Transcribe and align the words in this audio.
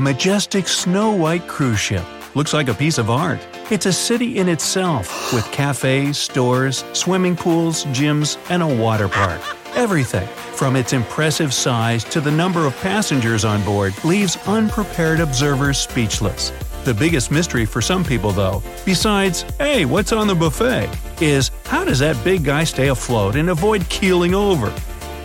a 0.00 0.02
majestic 0.02 0.66
snow 0.66 1.10
white 1.10 1.46
cruise 1.46 1.78
ship. 1.78 2.02
Looks 2.34 2.54
like 2.54 2.68
a 2.68 2.74
piece 2.74 2.96
of 2.96 3.10
art. 3.10 3.38
It's 3.70 3.84
a 3.84 3.92
city 3.92 4.38
in 4.38 4.48
itself, 4.48 5.30
with 5.34 5.44
cafes, 5.52 6.16
stores, 6.16 6.86
swimming 6.94 7.36
pools, 7.36 7.84
gyms, 7.96 8.38
and 8.48 8.62
a 8.62 8.74
water 8.82 9.08
park. 9.08 9.42
Everything, 9.74 10.26
from 10.56 10.74
its 10.74 10.94
impressive 10.94 11.52
size 11.52 12.02
to 12.04 12.22
the 12.22 12.30
number 12.30 12.66
of 12.66 12.74
passengers 12.80 13.44
on 13.44 13.62
board, 13.62 13.92
leaves 14.02 14.38
unprepared 14.46 15.20
observers 15.20 15.76
speechless. 15.76 16.48
The 16.84 16.94
biggest 16.94 17.30
mystery 17.30 17.66
for 17.66 17.82
some 17.82 18.02
people, 18.02 18.32
though, 18.32 18.62
besides, 18.86 19.42
hey, 19.58 19.84
what's 19.84 20.12
on 20.12 20.26
the 20.26 20.34
buffet, 20.34 20.88
is 21.20 21.50
how 21.66 21.84
does 21.84 21.98
that 21.98 22.16
big 22.24 22.42
guy 22.42 22.64
stay 22.64 22.88
afloat 22.88 23.36
and 23.36 23.50
avoid 23.50 23.86
keeling 23.90 24.34
over? 24.34 24.72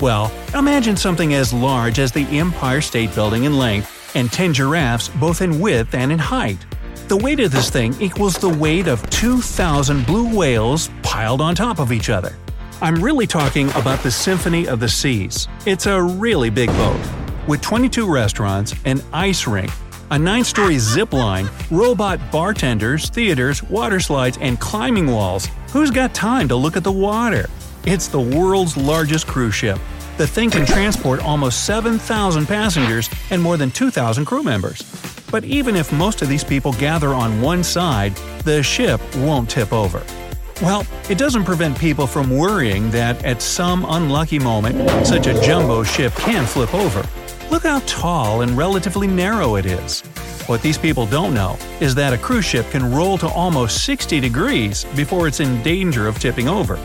Well, 0.02 0.34
imagine 0.54 0.98
something 0.98 1.34
as 1.34 1.54
large 1.54 1.98
as 1.98 2.12
the 2.12 2.28
Empire 2.38 2.82
State 2.82 3.15
Building 3.15 3.46
in 3.46 3.57
length 3.57 3.95
and 4.15 4.32
10 4.32 4.54
giraffes 4.54 5.10
both 5.10 5.42
in 5.42 5.60
width 5.60 5.93
and 5.93 6.11
in 6.11 6.19
height. 6.19 6.57
The 7.07 7.18
weight 7.18 7.39
of 7.39 7.51
this 7.51 7.69
thing 7.69 7.93
equals 8.01 8.36
the 8.37 8.50
weight 8.50 8.87
of 8.87 9.07
2,000 9.11 10.06
blue 10.06 10.36
whales 10.36 10.89
piled 11.04 11.42
on 11.42 11.54
top 11.54 11.79
of 11.79 11.92
each 11.92 12.10
other. 12.10 12.36
I'm 12.82 12.96
really 12.96 13.28
talking 13.28 13.70
about 13.71 14.00
the 14.00 14.11
Symphony 14.11 14.68
of 14.68 14.79
the 14.79 14.89
Seas. 14.89 15.47
It's 15.65 15.86
a 15.86 16.01
really 16.01 16.50
big 16.50 16.70
boat. 16.70 17.00
With 17.47 17.61
22 17.61 18.11
restaurants, 18.11 18.73
an 18.86 19.01
ice 19.14 19.46
rink, 19.47 19.71
a 20.11 20.20
nine 20.20 20.43
story 20.43 20.78
zip 20.78 21.14
line, 21.14 21.47
robot 21.71 22.20
bartenders, 22.32 23.09
theaters, 23.09 23.64
water 23.64 24.00
slides, 24.00 24.37
and 24.42 24.59
climbing 24.59 25.07
walls. 25.07 25.47
Who's 25.71 25.92
got 25.92 26.14
time 26.14 26.47
to 26.47 26.56
look 26.56 26.75
at 26.75 26.84
the 26.84 26.92
water? 26.92 27.50
It's 27.86 28.07
the 28.07 28.20
world's 28.20 28.75
largest 28.78 29.28
cruise 29.28 29.56
ship. 29.56 29.79
The 30.18 30.25
thing 30.25 30.50
can 30.50 30.65
transport 30.65 31.19
almost 31.21 31.65
7,000 31.65 32.45
passengers 32.45 33.09
and 33.31 33.42
more 33.42 33.58
than 33.58 33.69
2,000 33.69 34.23
crew 34.23 34.44
members. 34.44 34.81
But 35.30 35.44
even 35.44 35.76
if 35.76 35.92
most 35.92 36.22
of 36.22 36.30
these 36.30 36.44
people 36.44 36.72
gather 36.72 37.09
on 37.09 37.42
one 37.42 37.66
side, 37.66 38.16
the 38.45 38.64
ship 38.64 39.02
won't 39.17 39.50
tip 39.50 39.73
over. 39.73 40.02
Well, 40.62 40.88
it 41.09 41.17
doesn't 41.17 41.44
prevent 41.44 41.78
people 41.78 42.08
from 42.08 42.30
worrying 42.30 42.90
that 42.92 43.25
at 43.25 43.42
some 43.42 43.86
unlucky 43.90 44.40
moment, 44.40 45.06
such 45.06 45.28
a 45.28 45.34
jumbo 45.42 45.84
ship 45.84 46.14
can 46.14 46.45
flip 46.45 46.73
over. 46.73 47.06
Look 47.52 47.64
how 47.64 47.80
tall 47.80 48.40
and 48.40 48.58
relatively 48.58 49.08
narrow 49.08 49.56
it 49.56 49.66
is. 49.66 50.00
What 50.47 50.62
these 50.62 50.78
people 50.78 51.06
don't 51.06 51.34
know 51.34 51.58
is 51.81 51.94
that 51.95 52.14
a 52.14 52.18
cruise 52.18 52.45
ship 52.45 52.70
can 52.70 52.90
roll 52.90 53.18
to 53.18 53.28
almost 53.28 53.84
60 53.84 54.22
degrees 54.22 54.86
before 54.95 55.28
it's 55.28 55.42
in 55.42 55.62
danger 55.62 56.08
of 56.08 56.20
tipping 56.20 56.47
over. 56.47 56.80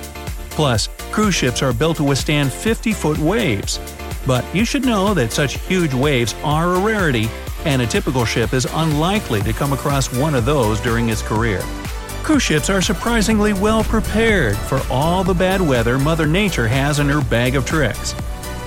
Plus, 0.61 0.91
cruise 1.11 1.35
ships 1.35 1.63
are 1.63 1.73
built 1.73 1.97
to 1.97 2.05
withstand 2.05 2.53
50 2.53 2.93
foot 2.93 3.17
waves. 3.17 3.81
But 4.27 4.45
you 4.55 4.67
should 4.67 4.85
know 4.85 5.15
that 5.15 5.33
such 5.33 5.59
huge 5.61 5.95
waves 5.95 6.35
are 6.45 6.75
a 6.75 6.81
rarity, 6.81 7.31
and 7.65 7.81
a 7.81 7.87
typical 7.87 8.27
ship 8.27 8.53
is 8.53 8.67
unlikely 8.75 9.41
to 9.45 9.55
come 9.55 9.73
across 9.73 10.15
one 10.15 10.35
of 10.35 10.45
those 10.45 10.79
during 10.83 11.09
its 11.09 11.23
career. 11.23 11.61
Cruise 12.23 12.43
ships 12.43 12.69
are 12.69 12.83
surprisingly 12.83 13.55
well 13.55 13.83
prepared 13.85 14.55
for 14.55 14.83
all 14.91 15.25
the 15.25 15.33
bad 15.33 15.63
weather 15.63 15.99
Mother 15.99 16.27
Nature 16.27 16.69
has 16.69 16.99
in 16.99 17.09
her 17.09 17.23
bag 17.23 17.55
of 17.57 17.65
tricks. 17.65 18.15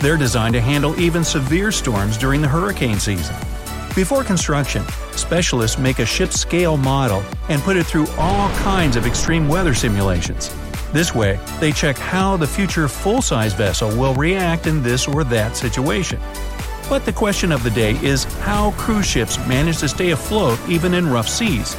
They're 0.02 0.18
designed 0.18 0.56
to 0.56 0.62
handle 0.62 1.00
even 1.00 1.24
severe 1.24 1.72
storms 1.72 2.18
during 2.18 2.42
the 2.42 2.48
hurricane 2.48 2.98
season. 2.98 3.36
Before 3.94 4.24
construction, 4.24 4.84
specialists 5.12 5.78
make 5.78 6.00
a 6.00 6.08
ship 6.08 6.32
scale 6.32 6.76
model 6.76 7.24
and 7.50 7.62
put 7.62 7.78
it 7.78 7.86
through 7.86 8.08
all 8.18 8.50
kinds 8.64 8.96
of 8.96 9.06
extreme 9.06 9.48
weather 9.48 9.76
simulations. 9.76 10.50
This 10.94 11.16
way, 11.16 11.40
they 11.60 11.72
check 11.72 11.98
how 11.98 12.38
the 12.38 12.46
future 12.46 12.88
full 12.88 13.24
size 13.24 13.54
vessel 13.54 13.90
will 13.98 14.14
react 14.14 14.68
in 14.68 14.84
this 14.84 15.08
or 15.08 15.24
that 15.24 15.58
situation. 15.58 16.22
But 16.88 17.04
the 17.04 17.12
question 17.12 17.52
of 17.52 17.64
the 17.64 17.72
day 17.72 17.98
is 18.04 18.26
how 18.42 18.72
cruise 18.74 19.08
ships 19.08 19.40
manage 19.48 19.80
to 19.80 19.90
stay 19.90 20.12
afloat 20.12 20.60
even 20.70 20.94
in 20.94 21.10
rough 21.10 21.28
seas. 21.28 21.76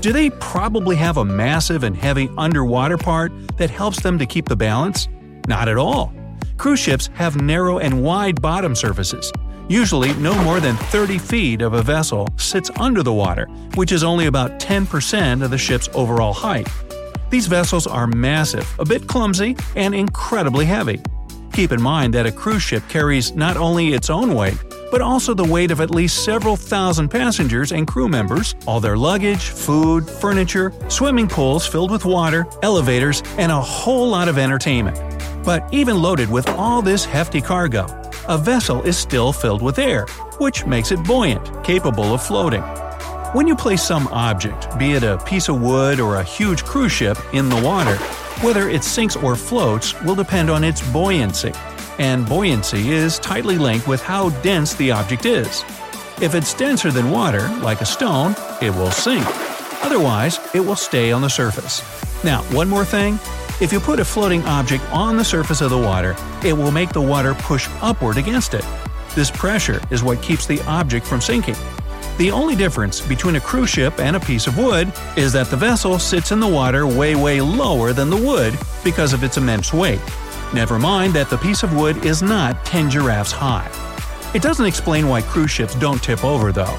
Do 0.00 0.10
they 0.10 0.30
probably 0.30 0.96
have 0.96 1.18
a 1.18 1.24
massive 1.24 1.82
and 1.82 1.94
heavy 1.94 2.30
underwater 2.38 2.96
part 2.96 3.30
that 3.58 3.68
helps 3.68 4.00
them 4.00 4.18
to 4.18 4.24
keep 4.24 4.46
the 4.46 4.56
balance? 4.56 5.06
Not 5.46 5.68
at 5.68 5.76
all. 5.76 6.14
Cruise 6.56 6.80
ships 6.80 7.10
have 7.12 7.40
narrow 7.40 7.78
and 7.80 8.02
wide 8.02 8.40
bottom 8.40 8.74
surfaces. 8.74 9.30
Usually, 9.68 10.14
no 10.14 10.34
more 10.44 10.60
than 10.60 10.76
30 10.76 11.18
feet 11.18 11.60
of 11.60 11.74
a 11.74 11.82
vessel 11.82 12.26
sits 12.38 12.70
under 12.78 13.02
the 13.02 13.12
water, 13.12 13.48
which 13.74 13.92
is 13.92 14.02
only 14.02 14.26
about 14.26 14.58
10% 14.60 15.44
of 15.44 15.50
the 15.50 15.58
ship's 15.58 15.90
overall 15.92 16.32
height. 16.32 16.68
These 17.30 17.46
vessels 17.48 17.86
are 17.86 18.06
massive, 18.06 18.72
a 18.78 18.84
bit 18.84 19.06
clumsy, 19.06 19.56
and 19.74 19.94
incredibly 19.94 20.64
heavy. 20.64 21.00
Keep 21.52 21.72
in 21.72 21.82
mind 21.82 22.14
that 22.14 22.26
a 22.26 22.32
cruise 22.32 22.62
ship 22.62 22.82
carries 22.88 23.34
not 23.34 23.56
only 23.56 23.94
its 23.94 24.10
own 24.10 24.34
weight, 24.34 24.58
but 24.90 25.00
also 25.00 25.34
the 25.34 25.44
weight 25.44 25.70
of 25.70 25.80
at 25.80 25.90
least 25.90 26.24
several 26.24 26.56
thousand 26.56 27.08
passengers 27.08 27.72
and 27.72 27.86
crew 27.88 28.08
members, 28.08 28.54
all 28.66 28.78
their 28.78 28.96
luggage, 28.96 29.48
food, 29.48 30.08
furniture, 30.08 30.72
swimming 30.88 31.26
pools 31.28 31.66
filled 31.66 31.90
with 31.90 32.04
water, 32.04 32.46
elevators, 32.62 33.22
and 33.38 33.50
a 33.50 33.60
whole 33.60 34.08
lot 34.08 34.28
of 34.28 34.38
entertainment. 34.38 34.96
But 35.44 35.72
even 35.72 36.00
loaded 36.00 36.30
with 36.30 36.48
all 36.50 36.82
this 36.82 37.04
hefty 37.04 37.40
cargo, 37.40 37.86
a 38.28 38.38
vessel 38.38 38.82
is 38.82 38.96
still 38.96 39.32
filled 39.32 39.62
with 39.62 39.78
air, 39.78 40.06
which 40.38 40.66
makes 40.66 40.92
it 40.92 41.02
buoyant, 41.04 41.64
capable 41.64 42.14
of 42.14 42.22
floating. 42.22 42.62
When 43.36 43.46
you 43.46 43.54
place 43.54 43.82
some 43.82 44.08
object, 44.08 44.78
be 44.78 44.92
it 44.92 45.02
a 45.02 45.18
piece 45.18 45.50
of 45.50 45.60
wood 45.60 46.00
or 46.00 46.16
a 46.16 46.24
huge 46.24 46.64
cruise 46.64 46.90
ship, 46.90 47.18
in 47.34 47.50
the 47.50 47.60
water, 47.60 47.96
whether 48.40 48.70
it 48.70 48.82
sinks 48.82 49.14
or 49.14 49.36
floats 49.36 49.92
will 50.04 50.14
depend 50.14 50.48
on 50.48 50.64
its 50.64 50.80
buoyancy. 50.90 51.52
And 51.98 52.26
buoyancy 52.26 52.92
is 52.92 53.18
tightly 53.18 53.58
linked 53.58 53.86
with 53.86 54.00
how 54.00 54.30
dense 54.40 54.72
the 54.72 54.90
object 54.90 55.26
is. 55.26 55.64
If 56.18 56.34
it's 56.34 56.54
denser 56.54 56.90
than 56.90 57.10
water, 57.10 57.46
like 57.60 57.82
a 57.82 57.84
stone, 57.84 58.34
it 58.62 58.70
will 58.70 58.90
sink. 58.90 59.26
Otherwise, 59.84 60.40
it 60.54 60.60
will 60.60 60.74
stay 60.74 61.12
on 61.12 61.20
the 61.20 61.28
surface. 61.28 61.82
Now, 62.24 62.40
one 62.44 62.70
more 62.70 62.86
thing 62.86 63.18
if 63.60 63.70
you 63.70 63.80
put 63.80 64.00
a 64.00 64.04
floating 64.06 64.42
object 64.44 64.82
on 64.92 65.18
the 65.18 65.24
surface 65.26 65.60
of 65.60 65.68
the 65.68 65.76
water, 65.76 66.16
it 66.42 66.54
will 66.54 66.70
make 66.72 66.94
the 66.94 67.02
water 67.02 67.34
push 67.34 67.68
upward 67.82 68.16
against 68.16 68.54
it. 68.54 68.64
This 69.14 69.30
pressure 69.30 69.82
is 69.90 70.02
what 70.02 70.22
keeps 70.22 70.46
the 70.46 70.62
object 70.62 71.06
from 71.06 71.20
sinking. 71.20 71.56
The 72.18 72.30
only 72.30 72.56
difference 72.56 73.02
between 73.02 73.36
a 73.36 73.40
cruise 73.40 73.68
ship 73.68 74.00
and 74.00 74.16
a 74.16 74.20
piece 74.20 74.46
of 74.46 74.56
wood 74.56 74.90
is 75.16 75.34
that 75.34 75.48
the 75.48 75.56
vessel 75.56 75.98
sits 75.98 76.32
in 76.32 76.40
the 76.40 76.48
water 76.48 76.86
way 76.86 77.14
way 77.14 77.42
lower 77.42 77.92
than 77.92 78.08
the 78.08 78.16
wood 78.16 78.58
because 78.82 79.12
of 79.12 79.22
its 79.22 79.36
immense 79.36 79.70
weight. 79.70 80.00
Never 80.54 80.78
mind 80.78 81.12
that 81.12 81.28
the 81.28 81.36
piece 81.36 81.62
of 81.62 81.76
wood 81.76 82.06
is 82.06 82.22
not 82.22 82.64
10 82.64 82.88
giraffes 82.88 83.32
high. 83.32 83.70
It 84.34 84.40
doesn't 84.40 84.64
explain 84.64 85.08
why 85.08 85.20
cruise 85.20 85.50
ships 85.50 85.74
don't 85.74 86.02
tip 86.02 86.24
over 86.24 86.52
though. 86.52 86.78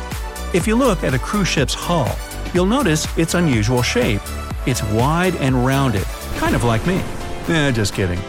If 0.55 0.65
you 0.65 0.75
look 0.75 1.03
at 1.03 1.13
a 1.13 1.19
cruise 1.19 1.47
ship's 1.47 1.75
hull, 1.75 2.15
you'll 2.51 2.65
notice 2.65 3.05
its 3.15 3.35
unusual 3.35 3.83
shape. 3.83 4.21
It's 4.65 4.81
wide 4.85 5.35
and 5.35 5.63
rounded, 5.63 6.05
kind 6.37 6.55
of 6.55 6.63
like 6.63 6.85
me. 6.87 7.03
Eh, 7.47 7.71
just 7.71 7.93
kidding. 7.93 8.19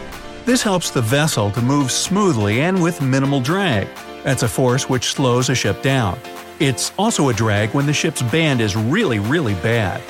This 0.45 0.61
helps 0.61 0.91
the 0.91 1.01
vessel 1.01 1.49
to 1.51 1.61
move 1.61 1.91
smoothly 1.91 2.61
and 2.61 2.83
with 2.83 3.01
minimal 3.01 3.41
drag. 3.41 3.87
That's 4.23 4.43
a 4.43 4.47
force 4.47 4.87
which 4.87 5.07
slows 5.13 5.49
a 5.49 5.55
ship 5.55 5.81
down. 5.81 6.19
It's 6.59 6.91
also 6.99 7.29
a 7.29 7.33
drag 7.33 7.73
when 7.73 7.85
the 7.85 7.93
ship's 7.93 8.21
band 8.21 8.59
is 8.59 8.75
really, 8.75 9.19
really 9.19 9.53
bad. 9.55 10.01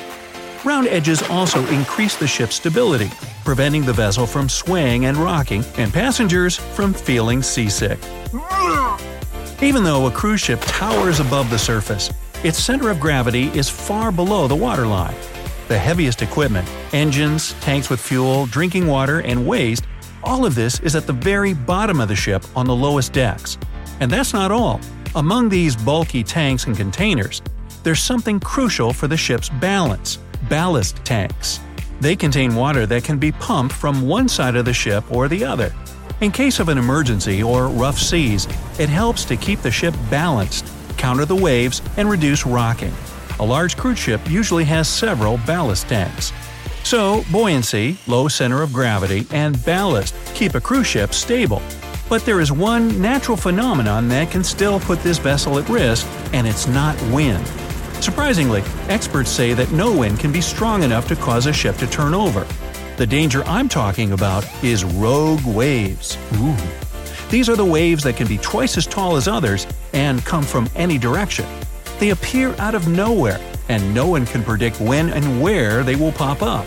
Round 0.66 0.88
edges 0.88 1.22
also 1.30 1.64
increase 1.68 2.16
the 2.16 2.26
ship's 2.26 2.56
stability, 2.56 3.12
preventing 3.46 3.86
the 3.86 3.94
vessel 3.94 4.26
from 4.26 4.50
swaying 4.50 5.06
and 5.06 5.16
rocking, 5.16 5.64
and 5.78 5.94
passengers 5.94 6.56
from 6.56 6.92
feeling 6.92 7.44
seasick. 7.44 8.00
Even 9.62 9.84
though 9.84 10.08
a 10.08 10.12
cruise 10.12 10.42
ship 10.42 10.60
towers 10.64 11.20
above 11.20 11.52
the 11.52 11.60
surface, 11.60 12.10
its 12.44 12.58
center 12.58 12.90
of 12.90 13.00
gravity 13.00 13.50
is 13.50 13.70
far 13.70 14.12
below 14.12 14.48
the 14.48 14.56
waterline. 14.56 15.16
The 15.68 15.78
heaviest 15.78 16.24
equipment, 16.24 16.68
engines, 16.94 17.54
tanks 17.62 17.92
with 17.92 18.00
fuel, 18.00 18.48
drinking 18.48 18.88
water, 18.88 19.20
and 19.20 19.46
waste, 19.46 19.84
all 20.24 20.48
of 20.48 20.56
this 20.56 20.80
is 20.80 20.96
at 20.96 21.06
the 21.06 21.14
very 21.14 21.54
bottom 21.54 22.02
of 22.02 22.08
the 22.08 22.16
ship 22.16 22.44
on 22.56 22.66
the 22.66 22.76
lowest 22.76 23.14
decks. 23.14 23.60
And 24.00 24.10
that's 24.10 24.34
not 24.34 24.52
all. 24.52 24.81
Among 25.15 25.50
these 25.50 25.75
bulky 25.75 26.23
tanks 26.23 26.65
and 26.65 26.77
containers, 26.77 27.41
there's 27.81 28.01
something 28.01 28.39
crucial 28.39 28.94
for 28.94 29.07
the 29.07 29.17
ship's 29.17 29.50
balance 29.50 30.19
ballast 30.50 31.03
tanks. 31.03 31.59
They 32.00 32.15
contain 32.15 32.56
water 32.56 32.85
that 32.85 33.03
can 33.03 33.17
be 33.17 33.31
pumped 33.31 33.73
from 33.73 34.07
one 34.07 34.27
side 34.27 34.56
of 34.56 34.65
the 34.65 34.73
ship 34.73 35.03
or 35.11 35.27
the 35.27 35.44
other. 35.44 35.73
In 36.21 36.31
case 36.31 36.59
of 36.59 36.69
an 36.69 36.77
emergency 36.77 37.41
or 37.41 37.67
rough 37.67 37.97
seas, 37.97 38.47
it 38.77 38.89
helps 38.89 39.25
to 39.25 39.35
keep 39.35 39.61
the 39.61 39.71
ship 39.71 39.94
balanced, 40.09 40.65
counter 40.97 41.25
the 41.25 41.35
waves, 41.35 41.81
and 41.97 42.09
reduce 42.09 42.45
rocking. 42.45 42.94
A 43.39 43.45
large 43.45 43.77
cruise 43.77 44.00
ship 44.00 44.21
usually 44.29 44.65
has 44.65 44.88
several 44.88 45.38
ballast 45.39 45.88
tanks. 45.88 46.31
So, 46.83 47.23
buoyancy, 47.31 47.97
low 48.07 48.27
center 48.27 48.61
of 48.61 48.73
gravity, 48.73 49.25
and 49.31 49.63
ballast 49.65 50.15
keep 50.33 50.56
a 50.56 50.61
cruise 50.61 50.88
ship 50.88 51.13
stable. 51.13 51.61
But 52.09 52.25
there 52.25 52.41
is 52.41 52.51
one 52.51 53.00
natural 53.00 53.38
phenomenon 53.38 54.07
that 54.07 54.31
can 54.31 54.44
still 54.44 54.79
put 54.79 55.03
this 55.03 55.19
vessel 55.19 55.59
at 55.59 55.69
risk, 55.69 56.07
and 56.33 56.47
it's 56.47 56.67
not 56.67 57.00
wind. 57.11 57.45
Surprisingly, 58.01 58.63
experts 58.88 59.29
say 59.29 59.53
that 59.53 59.71
no 59.71 59.95
wind 59.95 60.19
can 60.19 60.31
be 60.31 60.41
strong 60.41 60.81
enough 60.81 61.07
to 61.09 61.15
cause 61.15 61.45
a 61.45 61.53
ship 61.53 61.77
to 61.77 61.88
turn 61.88 62.15
over. 62.15 62.47
The 62.97 63.06
danger 63.06 63.44
I'm 63.45 63.69
talking 63.69 64.13
about 64.13 64.44
is 64.63 64.83
rogue 64.83 65.45
waves. 65.45 66.17
Ooh. 66.38 66.56
These 67.29 67.47
are 67.47 67.56
the 67.56 67.63
waves 67.63 68.03
that 68.03 68.17
can 68.17 68.27
be 68.27 68.39
twice 68.39 68.75
as 68.75 68.88
tall 68.88 69.15
as 69.15 69.27
others 69.27 69.67
and 69.94 70.25
come 70.25 70.44
from 70.44 70.67
any 70.75 70.97
direction. 70.97 71.45
They 72.00 72.09
appear 72.09 72.56
out 72.57 72.73
of 72.73 72.88
nowhere, 72.88 73.39
and 73.67 73.94
no 73.94 74.07
one 74.07 74.25
can 74.25 74.44
predict 74.44 74.81
when 74.81 75.09
and 75.11 75.44
where 75.44 75.83
they 75.83 75.95
will 75.95 76.11
pop 76.11 76.41
up. 76.41 76.65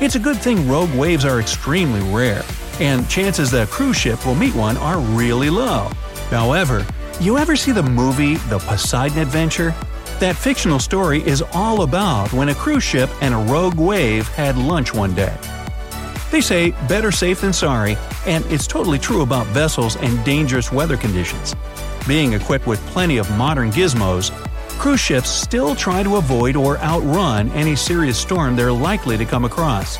It's 0.00 0.14
a 0.14 0.18
good 0.18 0.38
thing 0.38 0.66
rogue 0.66 0.94
waves 0.94 1.26
are 1.26 1.38
extremely 1.38 2.00
rare, 2.14 2.42
and 2.80 3.08
chances 3.08 3.50
that 3.50 3.68
a 3.68 3.70
cruise 3.70 3.96
ship 3.96 4.26
will 4.26 4.34
meet 4.34 4.54
one 4.54 4.76
are 4.78 4.98
really 4.98 5.50
low. 5.50 5.90
However, 6.30 6.86
you 7.20 7.38
ever 7.38 7.54
see 7.54 7.72
the 7.72 7.82
movie 7.82 8.36
The 8.36 8.58
Poseidon 8.58 9.18
Adventure? 9.18 9.74
That 10.18 10.36
fictional 10.36 10.78
story 10.78 11.22
is 11.26 11.42
all 11.52 11.82
about 11.82 12.32
when 12.32 12.48
a 12.48 12.54
cruise 12.54 12.82
ship 12.82 13.10
and 13.20 13.34
a 13.34 13.52
rogue 13.52 13.78
wave 13.78 14.28
had 14.28 14.56
lunch 14.56 14.92
one 14.94 15.14
day. 15.14 15.36
They 16.30 16.40
say 16.40 16.70
better 16.88 17.10
safe 17.10 17.40
than 17.40 17.52
sorry, 17.52 17.96
and 18.26 18.44
it's 18.46 18.66
totally 18.66 18.98
true 18.98 19.22
about 19.22 19.46
vessels 19.48 19.96
and 19.96 20.24
dangerous 20.24 20.70
weather 20.72 20.96
conditions. 20.96 21.54
Being 22.06 22.32
equipped 22.32 22.66
with 22.66 22.80
plenty 22.86 23.18
of 23.18 23.30
modern 23.36 23.70
gizmos, 23.70 24.30
cruise 24.78 25.00
ships 25.00 25.28
still 25.28 25.74
try 25.74 26.02
to 26.02 26.16
avoid 26.16 26.56
or 26.56 26.78
outrun 26.78 27.50
any 27.50 27.76
serious 27.76 28.18
storm 28.18 28.56
they're 28.56 28.72
likely 28.72 29.18
to 29.18 29.24
come 29.24 29.44
across. 29.44 29.98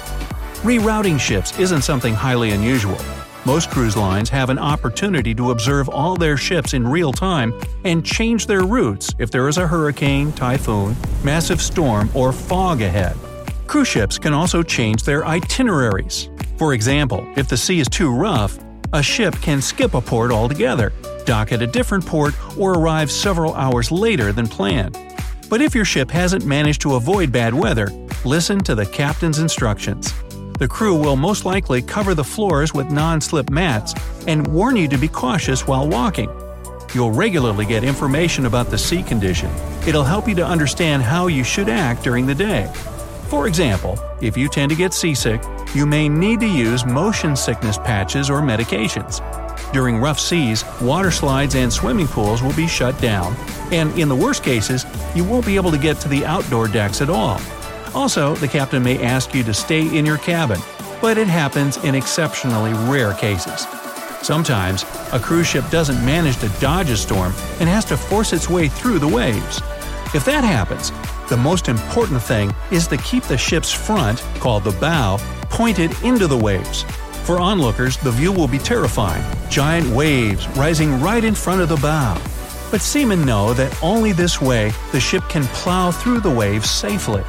Rerouting 0.63 1.19
ships 1.19 1.59
isn't 1.59 1.81
something 1.81 2.13
highly 2.13 2.51
unusual. 2.51 2.99
Most 3.47 3.71
cruise 3.71 3.97
lines 3.97 4.29
have 4.29 4.51
an 4.51 4.59
opportunity 4.59 5.35
to 5.35 5.53
observe 5.53 5.89
all 5.89 6.17
their 6.17 6.37
ships 6.37 6.75
in 6.75 6.87
real 6.87 7.15
time 7.15 7.59
and 7.85 8.05
change 8.05 8.45
their 8.45 8.65
routes 8.65 9.15
if 9.19 9.31
there 9.31 9.49
is 9.49 9.57
a 9.57 9.67
hurricane, 9.67 10.33
typhoon, 10.33 10.95
massive 11.25 11.63
storm, 11.63 12.11
or 12.13 12.31
fog 12.31 12.83
ahead. 12.83 13.17
Cruise 13.67 13.89
ships 13.89 14.19
can 14.19 14.35
also 14.35 14.63
change 14.63 15.03
their 15.03 15.25
itineraries. 15.25 16.29
For 16.59 16.75
example, 16.75 17.27
if 17.39 17.49
the 17.49 17.57
sea 17.57 17.81
is 17.81 17.89
too 17.89 18.15
rough, 18.15 18.59
a 18.93 19.03
ship 19.03 19.35
can 19.37 19.63
skip 19.63 19.95
a 19.95 20.01
port 20.03 20.31
altogether, 20.31 20.93
dock 21.25 21.53
at 21.53 21.63
a 21.63 21.67
different 21.67 22.05
port, 22.05 22.35
or 22.59 22.75
arrive 22.75 23.11
several 23.11 23.55
hours 23.55 23.91
later 23.91 24.31
than 24.31 24.47
planned. 24.47 24.99
But 25.49 25.63
if 25.63 25.75
your 25.75 25.87
ship 25.87 26.11
hasn't 26.11 26.45
managed 26.45 26.83
to 26.83 26.97
avoid 26.97 27.33
bad 27.33 27.55
weather, 27.55 27.89
listen 28.27 28.63
to 28.65 28.75
the 28.75 28.85
captain's 28.85 29.39
instructions. 29.39 30.13
The 30.61 30.69
crew 30.69 30.95
will 30.95 31.17
most 31.17 31.47
likely 31.47 31.81
cover 31.81 32.15
the 32.15 32.23
floors 32.23 32.75
with 32.75 32.91
non 32.91 33.23
slip 33.23 33.49
mats 33.49 33.95
and 34.27 34.47
warn 34.47 34.77
you 34.77 34.89
to 34.89 34.99
be 34.99 35.09
cautious 35.09 35.67
while 35.67 35.89
walking. 35.89 36.29
You'll 36.93 37.13
regularly 37.13 37.65
get 37.65 37.83
information 37.83 38.45
about 38.45 38.69
the 38.69 38.77
sea 38.77 39.03
condition. 39.03 39.51
It'll 39.87 40.05
help 40.05 40.29
you 40.29 40.35
to 40.35 40.45
understand 40.45 41.03
how 41.03 41.29
you 41.29 41.45
should 41.45 41.71
act 41.71 42.05
during 42.05 42.27
the 42.27 42.35
day. 42.35 42.71
For 43.31 43.49
example, 43.49 43.99
if 44.21 44.37
you 44.37 44.51
tend 44.51 44.69
to 44.69 44.77
get 44.77 44.93
seasick, 44.93 45.41
you 45.75 45.87
may 45.87 46.11
need 46.11 46.41
to 46.41 46.47
use 46.47 46.85
motion 46.85 47.37
sickness 47.37 47.79
patches 47.79 48.29
or 48.29 48.43
medications. 48.43 49.23
During 49.73 49.97
rough 49.97 50.21
seas, 50.21 50.63
water 50.83 51.11
slides 51.11 51.55
and 51.55 51.73
swimming 51.73 52.07
pools 52.07 52.43
will 52.43 52.53
be 52.53 52.67
shut 52.67 53.01
down, 53.01 53.35
and 53.73 53.99
in 53.99 54.11
the 54.11 54.17
worst 54.17 54.45
cases, 54.45 54.85
you 55.15 55.25
won't 55.25 55.47
be 55.47 55.57
able 55.57 55.71
to 55.71 55.79
get 55.79 55.99
to 56.01 56.09
the 56.09 56.27
outdoor 56.27 56.69
decks 56.69 57.01
at 57.01 57.09
all. 57.09 57.41
Also, 57.95 58.35
the 58.37 58.49
captain 58.49 58.83
may 58.83 59.03
ask 59.03 59.35
you 59.35 59.43
to 59.43 59.53
stay 59.53 59.97
in 59.97 60.07
your 60.07 60.19
cabin, 60.19 60.61
but 61.01 61.19
it 61.19 61.27
happens 61.27 61.77
in 61.79 61.95
exceptionally 61.95 62.73
rare 62.91 63.15
cases. 63.15 63.67
Sometimes, 64.23 64.85
a 65.13 65.19
cruise 65.19 65.47
ship 65.47 65.69
doesn't 65.71 66.05
manage 66.05 66.37
to 66.39 66.49
dodge 66.61 66.91
a 66.91 66.97
storm 66.97 67.33
and 67.59 67.69
has 67.69 67.85
to 67.87 67.97
force 67.97 68.33
its 68.33 68.49
way 68.49 68.69
through 68.69 68.99
the 68.99 69.09
waves. 69.09 69.61
If 70.15 70.25
that 70.27 70.45
happens, 70.45 70.93
the 71.29 71.37
most 71.37 71.69
important 71.69 72.23
thing 72.23 72.55
is 72.71 72.87
to 72.89 72.97
keep 72.99 73.25
the 73.25 73.39
ship's 73.39 73.73
front, 73.73 74.21
called 74.41 74.65
the 74.65 74.79
bow, 74.79 75.19
pointed 75.49 75.91
into 76.03 76.27
the 76.27 76.37
waves. 76.37 76.83
For 77.25 77.39
onlookers, 77.39 77.97
the 77.97 78.11
view 78.11 78.33
will 78.33 78.49
be 78.49 78.59
terrifying 78.59 79.25
giant 79.51 79.89
waves 79.89 80.49
rising 80.51 81.01
right 81.01 81.25
in 81.25 81.35
front 81.35 81.61
of 81.61 81.69
the 81.69 81.77
bow. 81.77 82.21
But 82.71 82.81
seamen 82.81 83.25
know 83.25 83.53
that 83.55 83.77
only 83.83 84.13
this 84.13 84.41
way 84.41 84.73
the 84.93 85.01
ship 85.01 85.25
can 85.29 85.45
plow 85.47 85.91
through 85.91 86.21
the 86.21 86.31
waves 86.31 86.71
safely. 86.71 87.25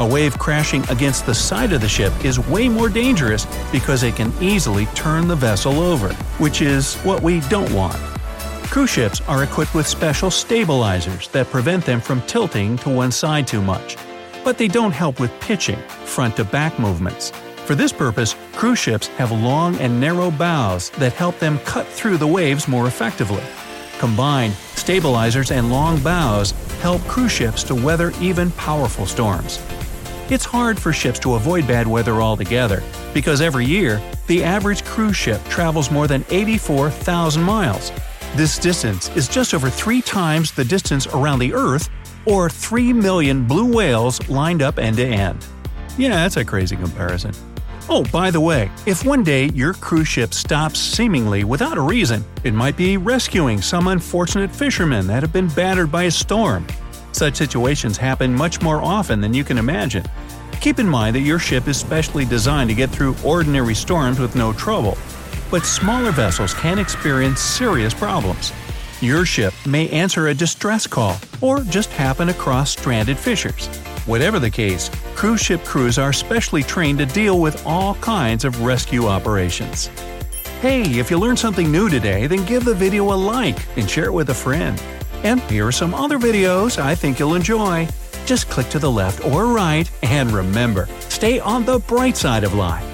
A 0.00 0.06
wave 0.06 0.36
crashing 0.40 0.82
against 0.90 1.24
the 1.24 1.34
side 1.36 1.72
of 1.72 1.80
the 1.80 1.88
ship 1.88 2.12
is 2.24 2.40
way 2.48 2.68
more 2.68 2.88
dangerous 2.88 3.46
because 3.70 4.02
it 4.02 4.16
can 4.16 4.32
easily 4.42 4.86
turn 4.86 5.28
the 5.28 5.36
vessel 5.36 5.78
over, 5.78 6.12
which 6.38 6.62
is 6.62 6.96
what 7.02 7.22
we 7.22 7.38
don't 7.42 7.72
want. 7.72 7.94
Cruise 8.64 8.90
ships 8.90 9.20
are 9.28 9.44
equipped 9.44 9.72
with 9.72 9.86
special 9.86 10.32
stabilizers 10.32 11.28
that 11.28 11.46
prevent 11.46 11.84
them 11.84 12.00
from 12.00 12.22
tilting 12.22 12.76
to 12.78 12.90
one 12.90 13.12
side 13.12 13.46
too 13.46 13.62
much. 13.62 13.96
But 14.42 14.58
they 14.58 14.66
don't 14.66 14.90
help 14.90 15.20
with 15.20 15.30
pitching, 15.38 15.78
front 16.04 16.34
to 16.36 16.44
back 16.44 16.76
movements. 16.80 17.30
For 17.64 17.76
this 17.76 17.92
purpose, 17.92 18.34
cruise 18.52 18.80
ships 18.80 19.06
have 19.16 19.30
long 19.30 19.76
and 19.76 20.00
narrow 20.00 20.32
bows 20.32 20.90
that 20.90 21.12
help 21.12 21.38
them 21.38 21.60
cut 21.60 21.86
through 21.86 22.16
the 22.16 22.26
waves 22.26 22.66
more 22.66 22.88
effectively. 22.88 23.44
Combined, 24.00 24.54
stabilizers 24.74 25.52
and 25.52 25.70
long 25.70 26.02
bows 26.02 26.50
help 26.82 27.00
cruise 27.02 27.30
ships 27.30 27.62
to 27.62 27.76
weather 27.76 28.12
even 28.20 28.50
powerful 28.52 29.06
storms. 29.06 29.60
It's 30.30 30.46
hard 30.46 30.78
for 30.78 30.90
ships 30.90 31.18
to 31.18 31.34
avoid 31.34 31.66
bad 31.68 31.86
weather 31.86 32.22
altogether, 32.22 32.82
because 33.12 33.42
every 33.42 33.66
year, 33.66 34.00
the 34.26 34.42
average 34.42 34.82
cruise 34.82 35.16
ship 35.16 35.44
travels 35.50 35.90
more 35.90 36.06
than 36.06 36.24
84,000 36.30 37.42
miles. 37.42 37.92
This 38.34 38.58
distance 38.58 39.14
is 39.16 39.28
just 39.28 39.52
over 39.52 39.68
three 39.68 40.00
times 40.00 40.50
the 40.50 40.64
distance 40.64 41.06
around 41.08 41.40
the 41.40 41.52
Earth, 41.52 41.90
or 42.24 42.48
3 42.48 42.94
million 42.94 43.46
blue 43.46 43.70
whales 43.70 44.26
lined 44.30 44.62
up 44.62 44.78
end 44.78 44.96
to 44.96 45.06
end. 45.06 45.46
Yeah, 45.98 46.14
that's 46.14 46.38
a 46.38 46.44
crazy 46.44 46.76
comparison. 46.76 47.34
Oh, 47.90 48.02
by 48.04 48.30
the 48.30 48.40
way, 48.40 48.70
if 48.86 49.04
one 49.04 49.24
day 49.24 49.50
your 49.50 49.74
cruise 49.74 50.08
ship 50.08 50.32
stops 50.32 50.80
seemingly 50.80 51.44
without 51.44 51.76
a 51.76 51.82
reason, 51.82 52.24
it 52.44 52.54
might 52.54 52.78
be 52.78 52.96
rescuing 52.96 53.60
some 53.60 53.88
unfortunate 53.88 54.50
fishermen 54.50 55.06
that 55.06 55.22
have 55.22 55.34
been 55.34 55.48
battered 55.48 55.92
by 55.92 56.04
a 56.04 56.10
storm. 56.10 56.66
Such 57.14 57.36
situations 57.36 57.96
happen 57.96 58.34
much 58.34 58.60
more 58.60 58.82
often 58.82 59.20
than 59.20 59.32
you 59.32 59.44
can 59.44 59.56
imagine. 59.56 60.04
Keep 60.60 60.80
in 60.80 60.88
mind 60.88 61.14
that 61.14 61.20
your 61.20 61.38
ship 61.38 61.68
is 61.68 61.76
specially 61.76 62.24
designed 62.24 62.68
to 62.70 62.74
get 62.74 62.90
through 62.90 63.14
ordinary 63.24 63.76
storms 63.76 64.18
with 64.18 64.34
no 64.34 64.52
trouble, 64.52 64.98
but 65.48 65.64
smaller 65.64 66.10
vessels 66.10 66.54
can 66.54 66.80
experience 66.80 67.40
serious 67.40 67.94
problems. 67.94 68.52
Your 69.00 69.24
ship 69.24 69.54
may 69.64 69.88
answer 69.90 70.26
a 70.26 70.34
distress 70.34 70.88
call 70.88 71.16
or 71.40 71.60
just 71.60 71.90
happen 71.90 72.30
across 72.30 72.72
stranded 72.72 73.16
fishers. 73.16 73.68
Whatever 74.06 74.40
the 74.40 74.50
case, 74.50 74.90
cruise 75.14 75.40
ship 75.40 75.62
crews 75.62 75.98
are 75.98 76.12
specially 76.12 76.64
trained 76.64 76.98
to 76.98 77.06
deal 77.06 77.38
with 77.38 77.64
all 77.64 77.94
kinds 77.96 78.44
of 78.44 78.62
rescue 78.62 79.06
operations. 79.06 79.86
Hey, 80.60 80.82
if 80.98 81.12
you 81.12 81.18
learned 81.20 81.38
something 81.38 81.70
new 81.70 81.88
today, 81.88 82.26
then 82.26 82.44
give 82.44 82.64
the 82.64 82.74
video 82.74 83.12
a 83.12 83.14
like 83.14 83.64
and 83.76 83.88
share 83.88 84.06
it 84.06 84.12
with 84.12 84.30
a 84.30 84.34
friend. 84.34 84.82
And 85.24 85.40
here 85.50 85.66
are 85.66 85.72
some 85.72 85.94
other 85.94 86.18
videos 86.18 86.78
I 86.78 86.94
think 86.94 87.18
you'll 87.18 87.34
enjoy. 87.34 87.88
Just 88.26 88.48
click 88.48 88.68
to 88.68 88.78
the 88.78 88.90
left 88.90 89.24
or 89.24 89.46
right, 89.46 89.90
and 90.02 90.30
remember, 90.30 90.88
stay 91.08 91.40
on 91.40 91.64
the 91.64 91.78
bright 91.80 92.16
side 92.16 92.44
of 92.44 92.54
life. 92.54 92.93